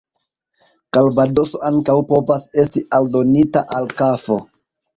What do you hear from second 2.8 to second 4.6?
aldonita al kafo.